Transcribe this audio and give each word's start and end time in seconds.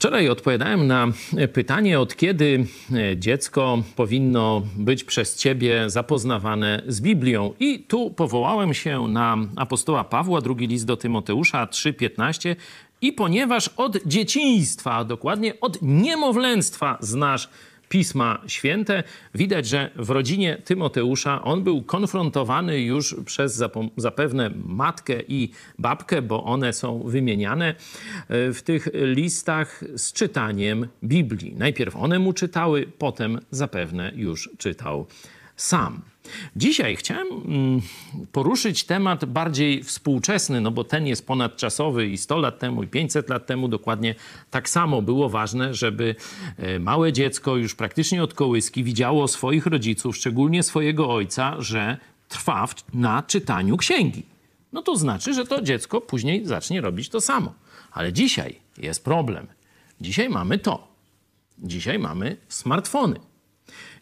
Wczoraj 0.00 0.28
odpowiadałem 0.28 0.86
na 0.86 1.08
pytanie, 1.52 2.00
od 2.00 2.16
kiedy 2.16 2.66
e, 2.92 3.16
dziecko 3.16 3.82
powinno 3.96 4.62
być 4.76 5.04
przez 5.04 5.36
ciebie 5.36 5.90
zapoznawane 5.90 6.82
z 6.86 7.00
Biblią. 7.00 7.54
I 7.60 7.78
tu 7.78 8.10
powołałem 8.10 8.74
się 8.74 9.08
na 9.08 9.36
apostoła 9.56 10.04
Pawła, 10.04 10.40
drugi 10.40 10.66
list 10.66 10.86
do 10.86 10.96
Tymoteusza 10.96 11.66
3:15. 11.66 12.56
I 13.00 13.12
ponieważ 13.12 13.68
od 13.68 14.04
dzieciństwa, 14.06 14.92
a 14.92 15.04
dokładnie 15.04 15.60
od 15.60 15.82
niemowlęctwa 15.82 16.98
znasz 17.00 17.48
Pisma 17.90 18.42
Święte. 18.46 19.02
Widać, 19.34 19.68
że 19.68 19.90
w 19.96 20.10
rodzinie 20.10 20.62
Tymoteusza 20.64 21.42
on 21.42 21.64
był 21.64 21.82
konfrontowany 21.82 22.80
już 22.80 23.16
przez 23.24 23.62
zapewne 23.96 24.50
matkę 24.64 25.14
i 25.28 25.50
babkę, 25.78 26.22
bo 26.22 26.44
one 26.44 26.72
są 26.72 27.02
wymieniane 27.02 27.68
e, 27.68 27.74
w 28.52 28.62
tych 28.62 28.88
listach 28.94 29.84
z 29.96 30.12
czytaniem 30.12 30.88
Biblii. 31.04 31.54
Najpierw 31.58 31.96
one 31.96 32.18
mu 32.18 32.32
czytały, 32.32 32.86
potem 32.98 33.40
zapewne 33.50 34.12
już 34.14 34.50
czytał 34.58 35.06
sam. 35.62 36.00
Dzisiaj 36.56 36.96
chciałem 36.96 37.28
mm, 37.28 37.80
poruszyć 38.32 38.84
temat 38.84 39.24
bardziej 39.24 39.82
współczesny, 39.82 40.60
no 40.60 40.70
bo 40.70 40.84
ten 40.84 41.06
jest 41.06 41.26
ponadczasowy 41.26 42.06
i 42.06 42.18
100 42.18 42.38
lat 42.38 42.58
temu, 42.58 42.82
i 42.82 42.86
500 42.86 43.28
lat 43.28 43.46
temu 43.46 43.68
dokładnie 43.68 44.14
tak 44.50 44.68
samo 44.68 45.02
było 45.02 45.28
ważne, 45.28 45.74
żeby 45.74 46.14
e, 46.56 46.78
małe 46.78 47.12
dziecko 47.12 47.56
już 47.56 47.74
praktycznie 47.74 48.22
od 48.22 48.34
kołyski 48.34 48.84
widziało 48.84 49.28
swoich 49.28 49.66
rodziców, 49.66 50.16
szczególnie 50.16 50.62
swojego 50.62 51.14
ojca, 51.14 51.56
że 51.58 51.96
trwa 52.28 52.68
na 52.94 53.22
czytaniu 53.22 53.76
księgi. 53.76 54.22
No 54.72 54.82
to 54.82 54.96
znaczy, 54.96 55.34
że 55.34 55.44
to 55.44 55.62
dziecko 55.62 56.00
później 56.00 56.46
zacznie 56.46 56.80
robić 56.80 57.08
to 57.08 57.20
samo. 57.20 57.54
Ale 57.92 58.12
dzisiaj 58.12 58.56
jest 58.78 59.04
problem. 59.04 59.46
Dzisiaj 60.00 60.28
mamy 60.28 60.58
to. 60.58 60.88
Dzisiaj 61.58 61.98
mamy 61.98 62.36
smartfony. 62.48 63.29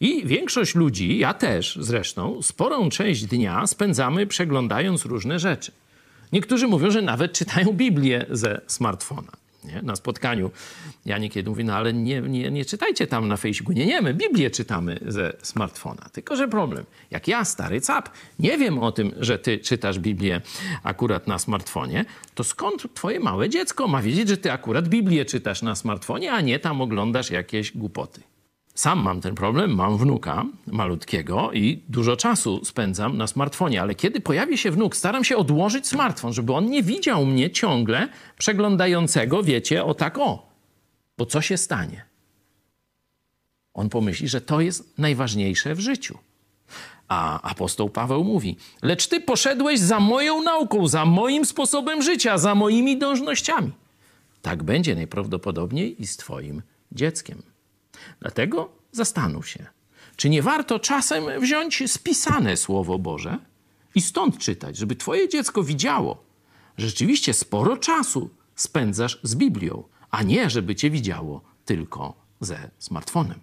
I 0.00 0.26
większość 0.26 0.74
ludzi, 0.74 1.18
ja 1.18 1.34
też 1.34 1.78
zresztą, 1.80 2.42
sporą 2.42 2.90
część 2.90 3.24
dnia 3.24 3.66
spędzamy 3.66 4.26
przeglądając 4.26 5.04
różne 5.04 5.38
rzeczy. 5.38 5.72
Niektórzy 6.32 6.66
mówią, 6.68 6.90
że 6.90 7.02
nawet 7.02 7.32
czytają 7.32 7.72
Biblię 7.72 8.26
ze 8.30 8.60
smartfona. 8.66 9.32
Nie? 9.66 9.82
Na 9.82 9.96
spotkaniu 9.96 10.50
ja 11.06 11.18
niekiedy 11.18 11.50
mówię, 11.50 11.64
no 11.64 11.74
ale 11.74 11.92
nie, 11.92 12.20
nie, 12.20 12.50
nie 12.50 12.64
czytajcie 12.64 13.06
tam 13.06 13.28
na 13.28 13.36
Facebooku. 13.36 13.72
Nie, 13.72 13.86
nie, 13.86 14.02
my 14.02 14.14
Biblię 14.14 14.50
czytamy 14.50 14.98
ze 15.06 15.32
smartfona. 15.42 16.08
Tylko, 16.12 16.36
że 16.36 16.48
problem. 16.48 16.84
Jak 17.10 17.28
ja, 17.28 17.44
stary 17.44 17.80
cap, 17.80 18.10
nie 18.38 18.58
wiem 18.58 18.78
o 18.78 18.92
tym, 18.92 19.12
że 19.20 19.38
ty 19.38 19.58
czytasz 19.58 19.98
Biblię 19.98 20.40
akurat 20.82 21.26
na 21.26 21.38
smartfonie, 21.38 22.04
to 22.34 22.44
skąd 22.44 22.94
twoje 22.94 23.20
małe 23.20 23.48
dziecko 23.48 23.88
ma 23.88 24.02
wiedzieć, 24.02 24.28
że 24.28 24.36
ty 24.36 24.52
akurat 24.52 24.88
Biblię 24.88 25.24
czytasz 25.24 25.62
na 25.62 25.74
smartfonie, 25.74 26.32
a 26.32 26.40
nie 26.40 26.58
tam 26.58 26.80
oglądasz 26.80 27.30
jakieś 27.30 27.76
głupoty? 27.76 28.20
Sam 28.76 29.02
mam 29.02 29.20
ten 29.20 29.34
problem, 29.34 29.74
mam 29.74 29.98
wnuka 29.98 30.44
malutkiego 30.66 31.52
i 31.52 31.82
dużo 31.88 32.16
czasu 32.16 32.64
spędzam 32.64 33.16
na 33.16 33.26
smartfonie, 33.26 33.80
ale 33.82 33.94
kiedy 33.94 34.20
pojawi 34.20 34.58
się 34.58 34.70
wnuk, 34.70 34.96
staram 34.96 35.24
się 35.24 35.36
odłożyć 35.36 35.86
smartfon, 35.86 36.32
żeby 36.32 36.52
on 36.52 36.66
nie 36.66 36.82
widział 36.82 37.26
mnie 37.26 37.50
ciągle 37.50 38.08
przeglądającego, 38.38 39.42
wiecie, 39.42 39.84
o 39.84 39.94
tak 39.94 40.18
o. 40.18 40.50
Bo 41.18 41.26
co 41.26 41.40
się 41.40 41.56
stanie? 41.56 42.04
On 43.74 43.88
pomyśli, 43.88 44.28
że 44.28 44.40
to 44.40 44.60
jest 44.60 44.98
najważniejsze 44.98 45.74
w 45.74 45.80
życiu. 45.80 46.18
A 47.08 47.40
apostoł 47.50 47.90
Paweł 47.90 48.24
mówi: 48.24 48.56
Lecz 48.82 49.06
ty 49.06 49.20
poszedłeś 49.20 49.80
za 49.80 50.00
moją 50.00 50.42
nauką, 50.42 50.88
za 50.88 51.04
moim 51.04 51.44
sposobem 51.44 52.02
życia, 52.02 52.38
za 52.38 52.54
moimi 52.54 52.98
dążnościami. 52.98 53.72
Tak 54.42 54.62
będzie 54.62 54.94
najprawdopodobniej 54.94 56.02
i 56.02 56.06
z 56.06 56.16
twoim 56.16 56.62
dzieckiem. 56.92 57.55
Dlatego 58.20 58.72
zastanów 58.92 59.48
się, 59.48 59.66
czy 60.16 60.28
nie 60.28 60.42
warto 60.42 60.78
czasem 60.78 61.24
wziąć 61.40 61.82
spisane 61.86 62.56
Słowo 62.56 62.98
Boże 62.98 63.38
i 63.94 64.00
stąd 64.00 64.38
czytać, 64.38 64.76
żeby 64.76 64.96
Twoje 64.96 65.28
dziecko 65.28 65.62
widziało, 65.62 66.24
że 66.76 66.86
rzeczywiście 66.86 67.34
sporo 67.34 67.76
czasu 67.76 68.30
spędzasz 68.54 69.20
z 69.22 69.34
Biblią, 69.34 69.84
a 70.10 70.22
nie 70.22 70.50
żeby 70.50 70.74
Cię 70.74 70.90
widziało 70.90 71.40
tylko 71.64 72.14
ze 72.40 72.70
smartfonem. 72.78 73.40